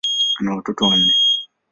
Ana 0.39 0.55
watoto 0.55 0.85
wanne. 0.87 1.13